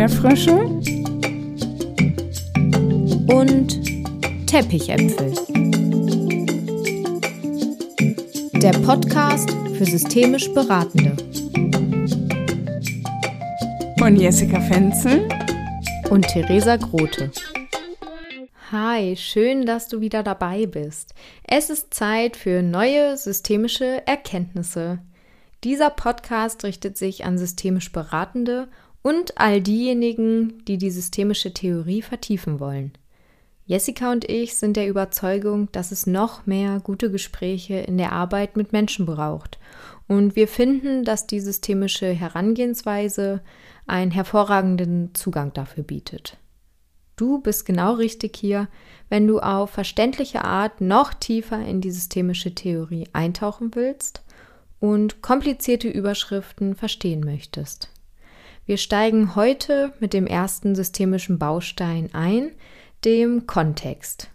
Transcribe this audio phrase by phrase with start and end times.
[0.00, 0.54] Erdbeerfrösche
[3.36, 5.34] und Teppichäpfel.
[8.62, 11.14] Der Podcast für systemisch Beratende.
[13.98, 15.28] Von Jessica Fenzel
[16.08, 17.30] und Theresa Grote.
[18.72, 21.12] Hi, schön, dass du wieder dabei bist.
[21.44, 25.00] Es ist Zeit für neue systemische Erkenntnisse.
[25.62, 28.68] Dieser Podcast richtet sich an systemisch Beratende
[29.02, 32.92] und all diejenigen, die die systemische Theorie vertiefen wollen.
[33.66, 38.56] Jessica und ich sind der Überzeugung, dass es noch mehr gute Gespräche in der Arbeit
[38.56, 39.60] mit Menschen braucht.
[40.08, 43.42] Und wir finden, dass die systemische Herangehensweise
[43.86, 46.36] einen hervorragenden Zugang dafür bietet.
[47.14, 48.66] Du bist genau richtig hier,
[49.08, 54.22] wenn du auf verständliche Art noch tiefer in die systemische Theorie eintauchen willst
[54.80, 57.90] und komplizierte Überschriften verstehen möchtest.
[58.66, 62.52] Wir steigen heute mit dem ersten systemischen Baustein ein,
[63.04, 64.28] dem Kontext.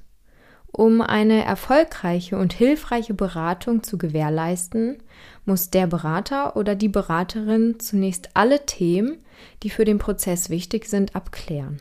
[0.71, 5.01] Um eine erfolgreiche und hilfreiche Beratung zu gewährleisten,
[5.45, 9.19] muss der Berater oder die Beraterin zunächst alle Themen,
[9.63, 11.79] die für den Prozess wichtig sind, abklären.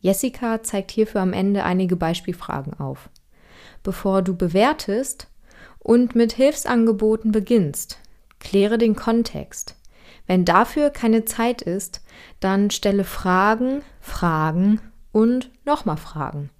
[0.00, 3.08] Jessica zeigt hierfür am Ende einige Beispielfragen auf.
[3.82, 5.28] Bevor du bewertest,
[5.88, 7.98] und mit Hilfsangeboten beginnst.
[8.40, 9.74] Kläre den Kontext.
[10.28, 12.02] Wenn dafür keine Zeit ist,
[12.38, 16.50] dann stelle Fragen, Fragen und nochmal Fragen.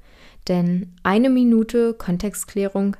[0.48, 2.96] Denn eine Minute Kontextklärung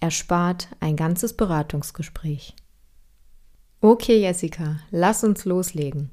[0.00, 2.56] erspart ein ganzes Beratungsgespräch.
[3.80, 6.10] Okay, Jessica, lass uns loslegen.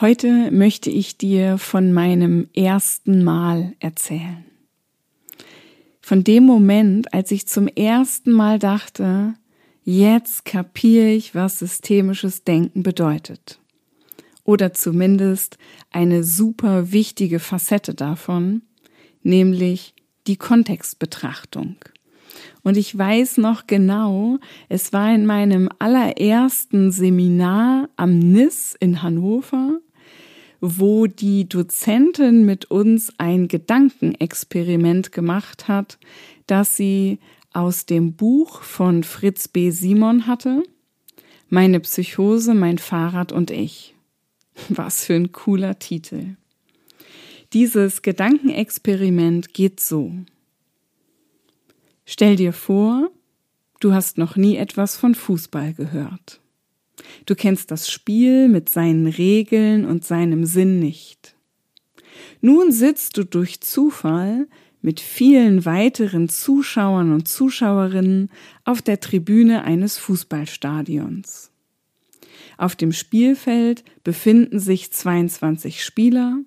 [0.00, 4.44] Heute möchte ich dir von meinem ersten Mal erzählen
[6.06, 9.34] von dem Moment, als ich zum ersten Mal dachte,
[9.86, 13.58] jetzt kapiere ich, was systemisches Denken bedeutet.
[14.44, 15.56] Oder zumindest
[15.90, 18.62] eine super wichtige Facette davon,
[19.22, 19.94] nämlich
[20.26, 21.76] die Kontextbetrachtung.
[22.62, 24.38] Und ich weiß noch genau,
[24.68, 29.80] es war in meinem allerersten Seminar am NIS in Hannover
[30.60, 35.98] wo die Dozentin mit uns ein Gedankenexperiment gemacht hat,
[36.46, 37.18] das sie
[37.56, 39.70] aus dem Buch von Fritz B.
[39.70, 40.62] Simon hatte.
[41.48, 43.94] Meine Psychose, mein Fahrrad und ich.
[44.68, 46.36] Was für ein cooler Titel.
[47.52, 50.12] Dieses Gedankenexperiment geht so.
[52.04, 53.10] Stell dir vor,
[53.80, 56.40] du hast noch nie etwas von Fußball gehört.
[57.24, 61.34] Du kennst das Spiel mit seinen Regeln und seinem Sinn nicht.
[62.40, 64.46] Nun sitzt du durch Zufall
[64.82, 68.30] mit vielen weiteren Zuschauern und Zuschauerinnen
[68.64, 71.50] auf der Tribüne eines Fußballstadions.
[72.58, 76.38] Auf dem Spielfeld befinden sich 22 Spieler,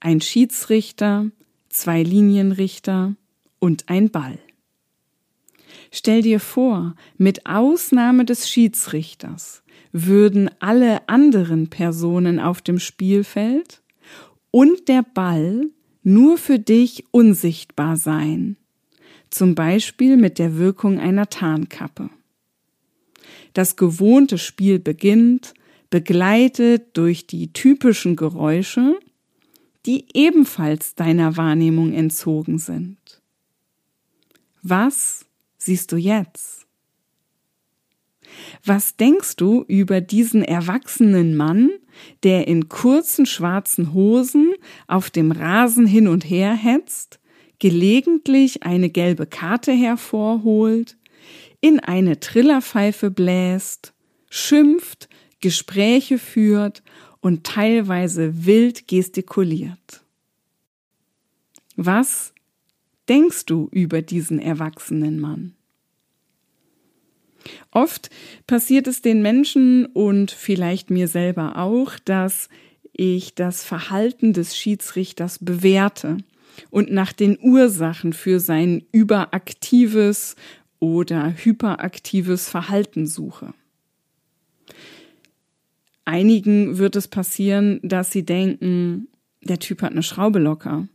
[0.00, 1.30] ein Schiedsrichter,
[1.68, 3.16] zwei Linienrichter
[3.58, 4.38] und ein Ball.
[5.90, 9.62] Stell dir vor, mit Ausnahme des Schiedsrichters
[9.92, 13.82] würden alle anderen Personen auf dem Spielfeld
[14.50, 15.66] und der Ball
[16.02, 18.56] nur für dich unsichtbar sein,
[19.30, 22.10] zum Beispiel mit der Wirkung einer Tarnkappe.
[23.52, 25.54] Das gewohnte Spiel beginnt,
[25.90, 28.98] begleitet durch die typischen Geräusche,
[29.84, 33.20] die ebenfalls deiner Wahrnehmung entzogen sind.
[34.62, 35.26] Was
[35.58, 36.66] siehst du jetzt?
[38.64, 41.70] Was denkst du über diesen erwachsenen Mann,
[42.22, 44.54] der in kurzen schwarzen Hosen
[44.86, 47.20] auf dem Rasen hin und her hetzt,
[47.58, 50.96] gelegentlich eine gelbe Karte hervorholt,
[51.60, 53.94] in eine Trillerpfeife bläst,
[54.28, 55.08] schimpft,
[55.40, 56.82] Gespräche führt
[57.20, 60.04] und teilweise wild gestikuliert.
[61.76, 62.32] Was
[63.08, 65.54] denkst du über diesen erwachsenen Mann?
[67.70, 68.10] Oft
[68.46, 72.48] passiert es den Menschen und vielleicht mir selber auch, dass
[72.92, 76.18] ich das Verhalten des Schiedsrichters bewerte
[76.70, 80.36] und nach den Ursachen für sein überaktives
[80.78, 83.54] oder hyperaktives Verhalten suche.
[86.04, 89.08] Einigen wird es passieren, dass sie denken,
[89.40, 90.88] der Typ hat eine Schraube locker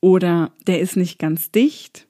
[0.00, 2.08] oder der ist nicht ganz dicht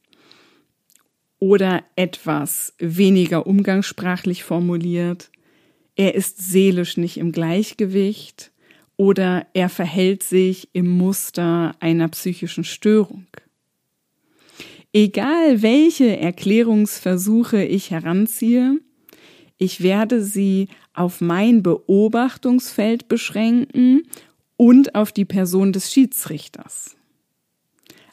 [1.40, 5.30] oder etwas weniger umgangssprachlich formuliert,
[5.96, 8.52] er ist seelisch nicht im Gleichgewicht
[8.96, 13.26] oder er verhält sich im Muster einer psychischen Störung.
[14.92, 18.78] Egal welche Erklärungsversuche ich heranziehe,
[19.56, 24.02] ich werde sie auf mein Beobachtungsfeld beschränken
[24.56, 26.96] und auf die Person des Schiedsrichters.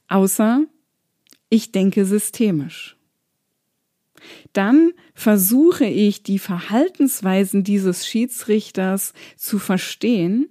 [0.08, 0.66] Außer
[1.50, 2.97] ich denke systemisch.
[4.54, 10.50] Dann versuche ich die Verhaltensweisen dieses Schiedsrichters zu verstehen,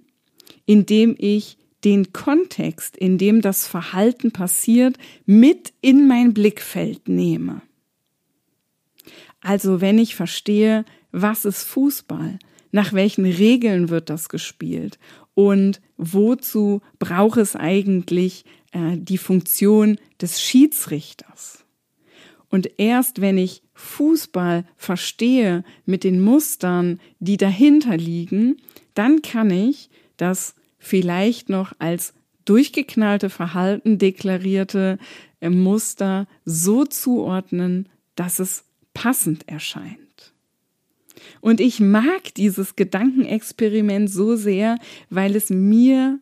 [0.65, 7.61] indem ich den Kontext, in dem das Verhalten passiert, mit in mein Blickfeld nehme.
[9.41, 12.39] Also wenn ich verstehe, was ist Fußball,
[12.71, 14.99] nach welchen Regeln wird das gespielt
[15.33, 21.63] und wozu braucht es eigentlich äh, die Funktion des Schiedsrichters.
[22.49, 28.57] Und erst wenn ich Fußball verstehe mit den Mustern, die dahinter liegen,
[28.93, 32.13] dann kann ich das vielleicht noch als
[32.45, 34.97] durchgeknallte Verhalten deklarierte
[35.41, 38.63] äh, Muster so zuordnen, dass es
[38.93, 39.97] passend erscheint.
[41.41, 44.77] Und ich mag dieses Gedankenexperiment so sehr,
[45.09, 46.19] weil es mir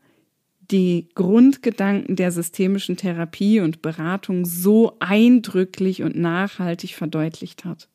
[0.72, 7.90] die Grundgedanken der systemischen Therapie und Beratung so eindrücklich und nachhaltig verdeutlicht hat.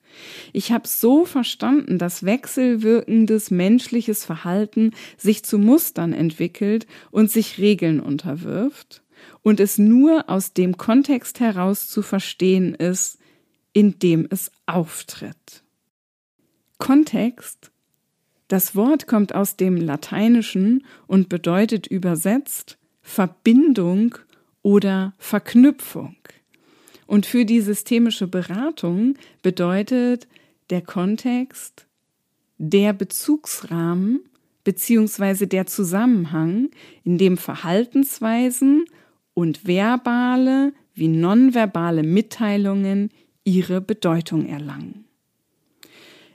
[0.52, 8.00] Ich habe so verstanden, dass wechselwirkendes menschliches Verhalten sich zu Mustern entwickelt und sich Regeln
[8.00, 9.02] unterwirft
[9.43, 13.19] und es nur aus dem Kontext heraus zu verstehen ist,
[13.73, 15.62] in dem es auftritt.
[16.78, 17.70] Kontext
[18.50, 24.17] das Wort kommt aus dem Lateinischen und bedeutet übersetzt Verbindung
[24.62, 26.17] oder Verknüpfung.
[27.06, 30.26] Und für die systemische Beratung bedeutet
[30.70, 31.87] der Kontext
[32.58, 34.20] der Bezugsrahmen
[34.64, 36.70] beziehungsweise der Zusammenhang,
[37.05, 38.85] in dem Verhaltensweisen
[39.32, 43.11] und verbale wie nonverbale Mitteilungen
[43.44, 45.05] ihre Bedeutung erlangen.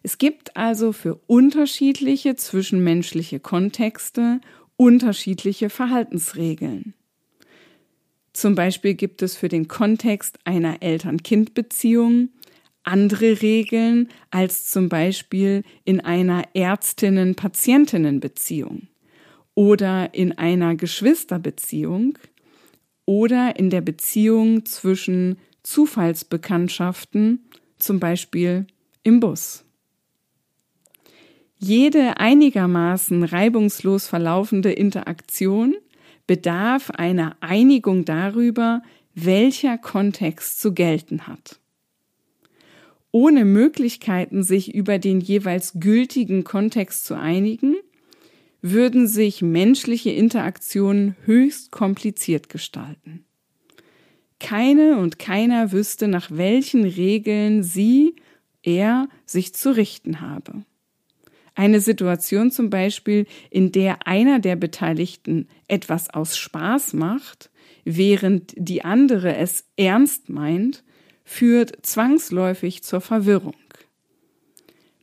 [0.06, 4.40] Es gibt also für unterschiedliche zwischenmenschliche Kontexte
[4.78, 6.94] unterschiedliche Verhaltensregeln.
[8.32, 12.30] Zum Beispiel gibt es für den Kontext einer Eltern-Kind-Beziehung
[12.84, 18.90] andere Regeln als zum Beispiel in einer Ärztinnen-Patientinnen-Beziehung
[19.56, 22.20] oder in einer Geschwisterbeziehung
[23.06, 27.50] oder in der Beziehung zwischen Zufallsbekanntschaften,
[27.80, 28.68] zum Beispiel
[29.02, 29.65] im Bus.
[31.68, 35.74] Jede einigermaßen reibungslos verlaufende Interaktion
[36.28, 38.84] bedarf einer Einigung darüber,
[39.16, 41.60] welcher Kontext zu gelten hat.
[43.12, 47.76] Ohne Möglichkeiten, sich über den jeweils gültigen Kontext zu einigen,
[48.62, 53.26] würden sich menschliche Interaktionen höchst kompliziert gestalten.
[54.40, 58.18] Keine und keiner wüsste, nach welchen Regeln sie,
[58.62, 60.64] er sich zu richten habe.
[61.56, 67.50] Eine Situation zum Beispiel, in der einer der Beteiligten etwas aus Spaß macht,
[67.86, 70.84] während die andere es ernst meint,
[71.24, 73.56] führt zwangsläufig zur Verwirrung.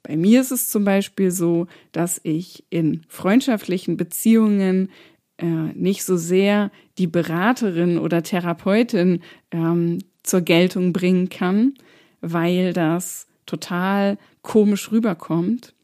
[0.03, 4.91] Bei mir ist es zum Beispiel so, dass ich in freundschaftlichen Beziehungen
[5.39, 9.23] äh, nicht so sehr die Beraterin oder Therapeutin
[9.53, 11.75] ähm, zur Geltung bringen kann,
[12.21, 15.75] weil das total komisch rüberkommt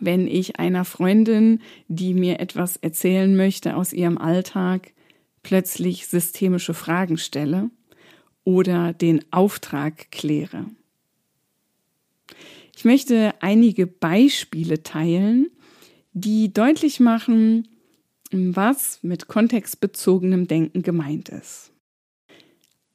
[0.00, 4.92] wenn ich einer Freundin, die mir etwas erzählen möchte aus ihrem Alltag,
[5.42, 7.70] plötzlich systemische Fragen stelle
[8.44, 10.66] oder den Auftrag kläre.
[12.76, 15.48] Ich möchte einige Beispiele teilen,
[16.12, 17.68] die deutlich machen,
[18.32, 21.72] was mit kontextbezogenem Denken gemeint ist.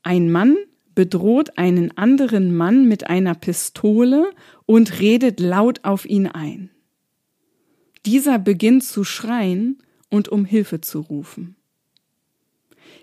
[0.02, 0.56] Ein Mann
[0.96, 4.32] bedroht einen anderen Mann mit einer Pistole
[4.66, 6.72] und redet laut auf ihn ein.
[8.06, 11.56] Dieser beginnt zu schreien und um Hilfe zu rufen.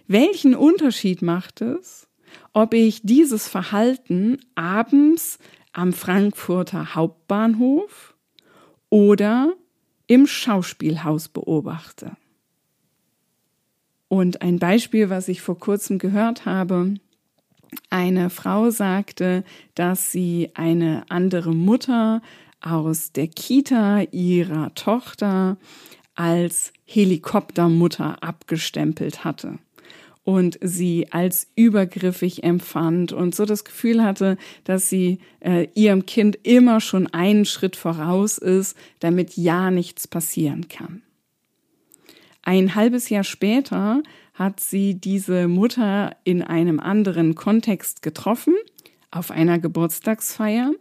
[0.07, 2.09] Welchen Unterschied macht es,
[2.53, 5.39] ob ich dieses Verhalten abends
[5.73, 8.15] am Frankfurter Hauptbahnhof
[8.91, 9.53] oder
[10.07, 12.13] im Schauspielhaus beobachte?
[14.09, 16.95] Und ein Beispiel, was ich vor kurzem gehört habe,
[17.89, 19.45] eine Frau sagte,
[19.75, 22.21] dass sie eine andere Mutter
[22.63, 25.57] aus der Kita ihrer Tochter
[26.15, 29.59] als Helikoptermutter abgestempelt hatte
[30.25, 36.39] und sie als übergriffig empfand und so das Gefühl hatte, dass sie äh, ihrem Kind
[36.45, 41.03] immer schon einen Schritt voraus ist, damit ja nichts passieren kann.
[42.43, 44.03] Ein halbes Jahr später
[44.35, 48.55] hat sie diese Mutter in einem anderen Kontext getroffen,
[49.11, 50.73] auf einer Geburtstagsfeier,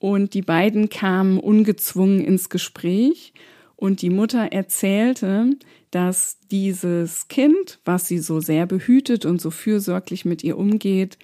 [0.00, 3.34] und die beiden kamen ungezwungen ins Gespräch.
[3.76, 5.50] Und die Mutter erzählte,
[5.90, 11.18] dass dieses Kind, was sie so sehr behütet und so fürsorglich mit ihr umgeht,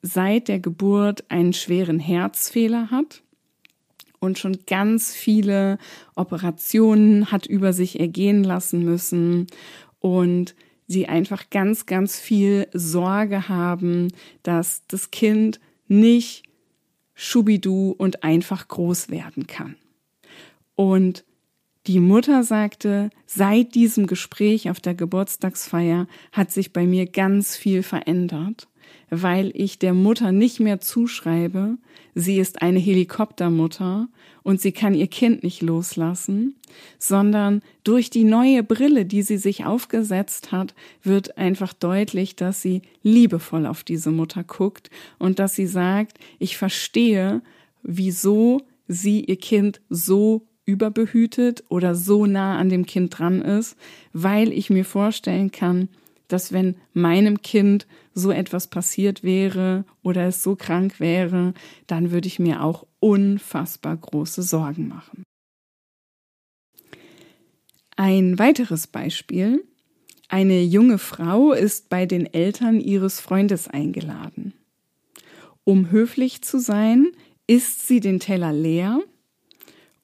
[0.00, 3.22] seit der Geburt einen schweren Herzfehler hat
[4.20, 5.78] und schon ganz viele
[6.14, 9.48] Operationen hat über sich ergehen lassen müssen
[9.98, 10.54] und
[10.86, 14.08] sie einfach ganz, ganz viel Sorge haben,
[14.42, 16.44] dass das Kind nicht
[17.14, 19.76] schubidu und einfach groß werden kann.
[20.74, 21.24] Und
[21.86, 27.82] die Mutter sagte, seit diesem Gespräch auf der Geburtstagsfeier hat sich bei mir ganz viel
[27.82, 28.68] verändert
[29.22, 31.76] weil ich der Mutter nicht mehr zuschreibe,
[32.14, 34.08] sie ist eine Helikoptermutter
[34.42, 36.54] und sie kann ihr Kind nicht loslassen,
[36.98, 42.82] sondern durch die neue Brille, die sie sich aufgesetzt hat, wird einfach deutlich, dass sie
[43.02, 47.42] liebevoll auf diese Mutter guckt und dass sie sagt, ich verstehe,
[47.82, 53.76] wieso sie ihr Kind so überbehütet oder so nah an dem Kind dran ist,
[54.12, 55.88] weil ich mir vorstellen kann,
[56.28, 61.54] dass wenn meinem Kind so etwas passiert wäre oder es so krank wäre,
[61.86, 65.24] dann würde ich mir auch unfassbar große Sorgen machen.
[67.96, 69.64] Ein weiteres Beispiel.
[70.28, 74.54] Eine junge Frau ist bei den Eltern ihres Freundes eingeladen.
[75.64, 77.12] Um höflich zu sein,
[77.46, 79.00] isst sie den Teller leer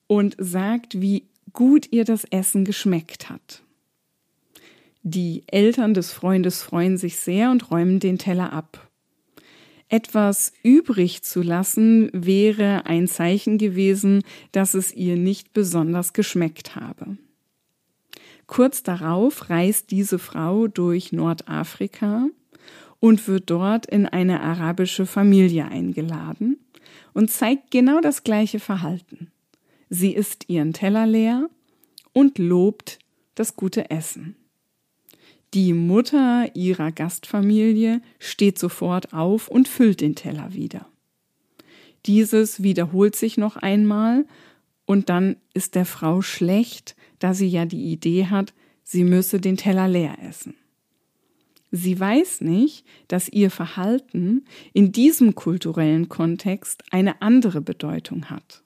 [0.06, 3.62] und sagt, wie gut ihr das Essen geschmeckt hat.
[5.02, 8.88] Die Eltern des Freundes freuen sich sehr und räumen den Teller ab.
[9.88, 17.16] Etwas übrig zu lassen wäre ein Zeichen gewesen, dass es ihr nicht besonders geschmeckt habe.
[18.46, 22.26] Kurz darauf reist diese Frau durch Nordafrika
[23.00, 26.58] und wird dort in eine arabische Familie eingeladen
[27.14, 29.32] und zeigt genau das gleiche Verhalten.
[29.88, 31.48] Sie isst ihren Teller leer
[32.12, 32.98] und lobt
[33.34, 34.36] das gute Essen.
[35.52, 40.86] Die Mutter ihrer Gastfamilie steht sofort auf und füllt den Teller wieder.
[42.06, 44.26] Dieses wiederholt sich noch einmal
[44.86, 48.54] und dann ist der Frau schlecht, da sie ja die Idee hat,
[48.84, 50.54] sie müsse den Teller leer essen.
[51.72, 58.62] Sie weiß nicht, dass ihr Verhalten in diesem kulturellen Kontext eine andere Bedeutung hat.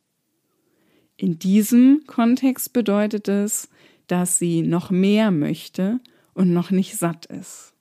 [1.16, 3.68] In diesem Kontext bedeutet es,
[4.06, 6.00] dass sie noch mehr möchte
[6.34, 7.74] und noch nicht satt ist.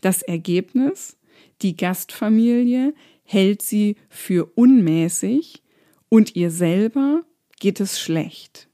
[0.00, 1.16] Das Ergebnis,
[1.62, 2.94] die Gastfamilie
[3.24, 5.62] hält sie für unmäßig
[6.08, 7.24] und ihr selber
[7.58, 8.68] geht es schlecht.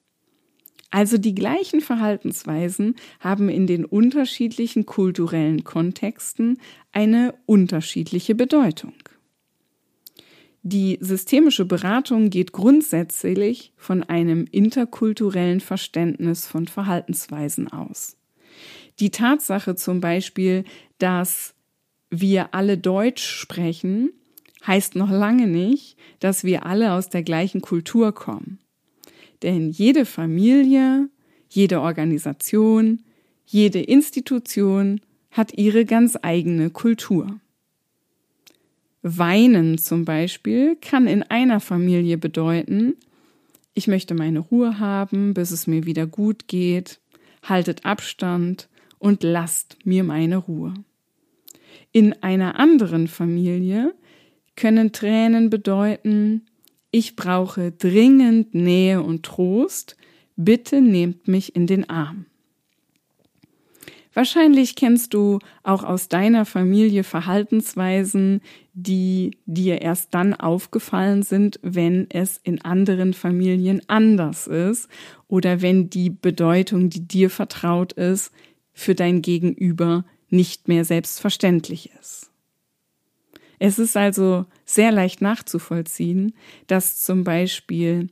[0.90, 6.58] Also die gleichen Verhaltensweisen haben in den unterschiedlichen kulturellen Kontexten
[6.92, 8.92] eine unterschiedliche Bedeutung.
[10.62, 18.16] Die systemische Beratung geht grundsätzlich von einem interkulturellen Verständnis von Verhaltensweisen aus.
[19.00, 20.64] Die Tatsache zum Beispiel,
[20.99, 21.54] dass
[22.11, 24.11] wir alle Deutsch sprechen,
[24.66, 28.58] heißt noch lange nicht, dass wir alle aus der gleichen Kultur kommen.
[29.42, 31.08] Denn jede Familie,
[31.49, 33.02] jede Organisation,
[33.46, 37.40] jede Institution hat ihre ganz eigene Kultur.
[39.02, 42.94] Weinen zum Beispiel kann in einer Familie bedeuten,
[43.75, 47.00] ich möchte meine Ruhe haben, bis es mir wieder gut geht,
[47.42, 48.68] haltet Abstand,
[49.02, 50.75] und lasst mir meine Ruhe.
[51.90, 53.94] In einer anderen Familie
[54.54, 56.47] können Tränen bedeuten,
[56.92, 59.97] ich brauche dringend Nähe und Trost,
[60.37, 62.26] bitte nehmt mich in den Arm.
[64.14, 68.40] Wahrscheinlich kennst du auch aus deiner Familie Verhaltensweisen,
[68.73, 74.88] die dir erst dann aufgefallen sind, wenn es in anderen Familien anders ist
[75.28, 78.32] oder wenn die Bedeutung, die dir vertraut ist,
[78.73, 82.31] für dein Gegenüber nicht mehr selbstverständlich ist.
[83.59, 86.33] Es ist also sehr leicht nachzuvollziehen,
[86.67, 88.09] dass zum Beispiel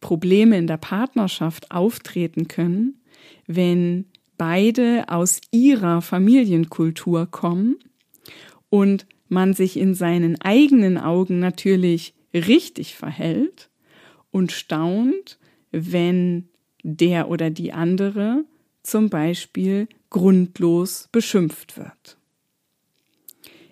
[0.00, 3.00] Probleme in der Partnerschaft auftreten können,
[3.46, 4.04] wenn
[4.36, 7.76] beide aus ihrer Familienkultur kommen
[8.68, 13.70] und man sich in seinen eigenen Augen natürlich richtig verhält
[14.30, 15.38] und staunt,
[15.72, 16.48] wenn
[16.82, 18.44] der oder die andere
[18.84, 22.16] zum Beispiel grundlos beschimpft wird.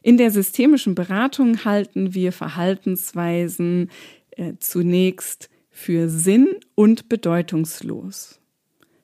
[0.02, 3.90] In der systemischen Beratung halten wir Verhaltensweisen
[4.33, 8.40] äh, zunächst für sinn- und bedeutungslos.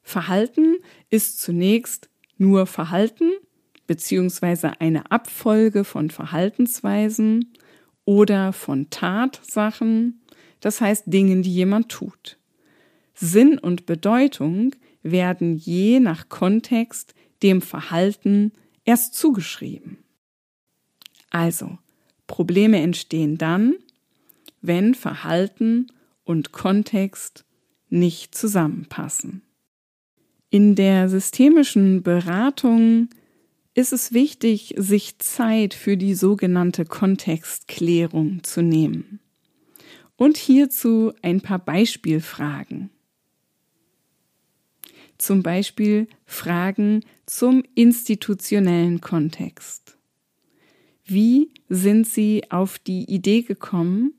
[0.02, 0.76] Verhalten
[1.10, 3.30] ist zunächst nur Verhalten
[3.86, 7.52] beziehungsweise eine Abfolge von Verhaltensweisen
[8.04, 10.20] oder von Tatsachen,
[10.60, 12.38] das heißt Dingen, die jemand tut.
[13.14, 14.74] Sinn und Bedeutung
[15.10, 18.52] werden je nach Kontext dem Verhalten
[18.84, 19.98] erst zugeschrieben.
[21.30, 21.78] Also,
[22.26, 23.74] Probleme entstehen dann,
[24.60, 25.86] wenn Verhalten
[26.24, 27.44] und Kontext
[27.88, 29.42] nicht zusammenpassen.
[30.50, 33.08] In der systemischen Beratung
[33.74, 39.20] ist es wichtig, sich Zeit für die sogenannte Kontextklärung zu nehmen.
[40.16, 42.90] Und hierzu ein paar Beispielfragen.
[45.18, 49.96] Zum Beispiel Fragen zum institutionellen Kontext.
[51.04, 54.14] Wie sind Sie auf die Idee gekommen,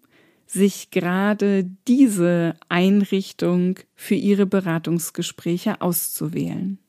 [0.46, 6.79] sich gerade diese Einrichtung für Ihre Beratungsgespräche auszuwählen?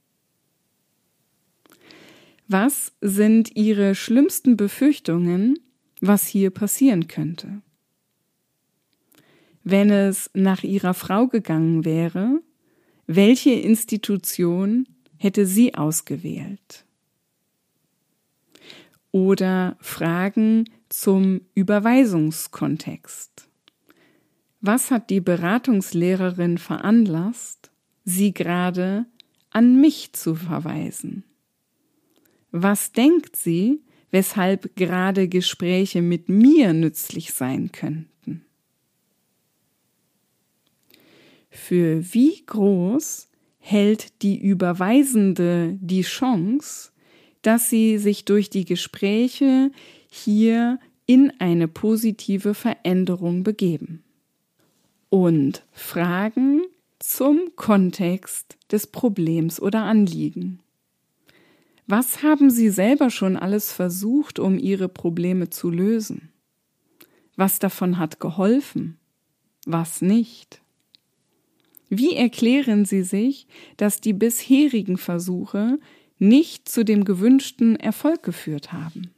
[2.49, 5.59] Was sind Ihre schlimmsten Befürchtungen,
[6.01, 7.63] was hier passieren könnte?
[9.63, 12.41] Wenn es nach Ihrer Frau gegangen wäre,
[13.13, 14.87] welche Institution
[15.17, 16.85] hätte sie ausgewählt?
[19.11, 23.49] Oder Fragen zum Überweisungskontext.
[24.61, 27.73] Was hat die Beratungslehrerin veranlasst,
[28.05, 29.07] sie gerade
[29.51, 31.25] an mich zu verweisen?
[32.53, 33.81] Was denkt sie,
[34.13, 38.10] weshalb gerade Gespräche mit mir nützlich sein könnten?
[41.51, 43.29] Für wie groß
[43.59, 46.91] hält die Überweisende die Chance,
[47.43, 49.71] dass sie sich durch die Gespräche
[50.11, 54.03] hier in eine positive Veränderung begeben.
[55.09, 56.63] Und Fragen
[57.01, 60.61] zum Kontext des Problems oder Anliegen.
[61.87, 66.29] Was haben Sie selber schon alles versucht, um Ihre Probleme zu lösen?
[67.35, 68.97] Was davon hat geholfen?
[69.67, 70.60] Was nicht?
[71.91, 75.81] Wie erklären Sie sich, dass die bisherigen Versuche
[76.21, 79.11] nicht zu dem gewünschten Erfolg geführt haben?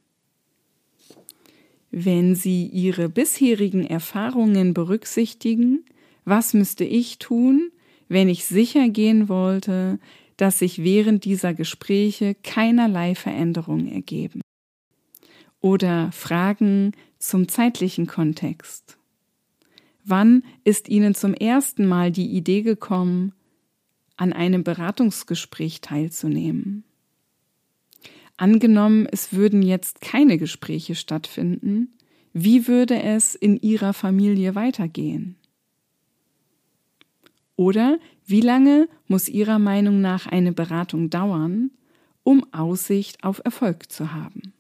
[1.90, 5.85] Wenn Sie Ihre bisherigen Erfahrungen berücksichtigen,
[6.24, 7.70] was müsste ich tun,
[8.08, 9.98] wenn ich sicher gehen wollte,
[10.38, 14.40] dass sich während dieser Gespräche keinerlei Veränderungen ergeben?
[15.61, 18.96] Oder Fragen zum zeitlichen Kontext.
[20.04, 23.32] Wann ist Ihnen zum ersten Mal die Idee gekommen,
[24.16, 26.84] an einem Beratungsgespräch teilzunehmen?
[28.36, 31.92] Angenommen, es würden jetzt keine Gespräche stattfinden,
[32.32, 35.36] wie würde es in Ihrer Familie weitergehen?
[37.54, 41.70] Oder wie lange muss Ihrer Meinung nach eine Beratung dauern,
[42.24, 44.52] um Aussicht auf Erfolg zu haben?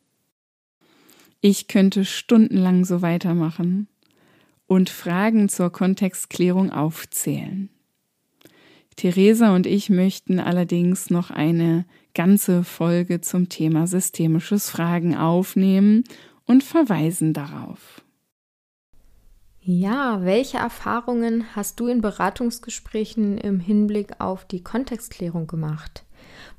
[1.40, 3.88] Ich könnte stundenlang so weitermachen
[4.72, 7.68] und Fragen zur Kontextklärung aufzählen.
[8.96, 16.04] Theresa und ich möchten allerdings noch eine ganze Folge zum Thema systemisches Fragen aufnehmen
[16.46, 18.02] und verweisen darauf.
[19.60, 26.06] Ja, welche Erfahrungen hast du in Beratungsgesprächen im Hinblick auf die Kontextklärung gemacht?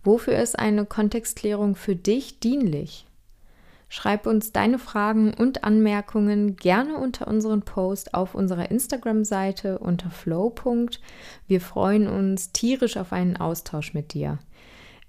[0.04, 3.08] Wofür ist eine Kontextklärung für dich dienlich?
[3.96, 10.52] Schreib uns deine Fragen und Anmerkungen gerne unter unseren Post auf unserer Instagram-Seite unter flow.
[11.46, 14.40] Wir freuen uns tierisch auf einen Austausch mit dir.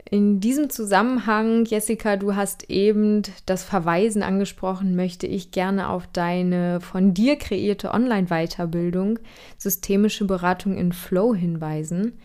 [0.04, 6.82] In diesem Zusammenhang, Jessica, du hast eben das Verweisen angesprochen, möchte ich gerne auf deine
[6.82, 9.18] von dir kreierte Online-Weiterbildung
[9.56, 12.18] Systemische Beratung in Flow hinweisen.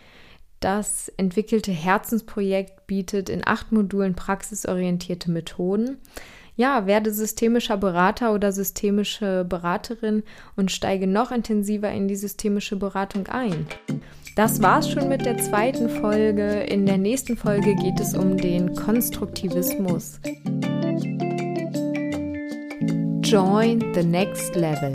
[0.60, 5.96] Das entwickelte Herzensprojekt bietet in acht Modulen praxisorientierte Methoden.
[6.60, 10.22] Ja, werde systemischer Berater oder systemische Beraterin
[10.56, 13.64] und steige noch intensiver in die systemische Beratung ein.
[14.36, 16.60] Das war's schon mit der zweiten Folge.
[16.64, 20.20] In der nächsten Folge geht es um den Konstruktivismus.
[23.22, 24.92] Join the next level.